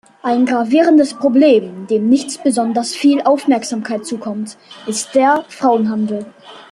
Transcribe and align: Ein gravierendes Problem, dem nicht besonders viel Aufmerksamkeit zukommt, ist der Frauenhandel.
Ein 0.23 0.47
gravierendes 0.47 1.13
Problem, 1.13 1.85
dem 1.85 2.09
nicht 2.09 2.43
besonders 2.43 2.95
viel 2.95 3.21
Aufmerksamkeit 3.21 4.03
zukommt, 4.03 4.57
ist 4.87 5.13
der 5.13 5.45
Frauenhandel. 5.47 6.25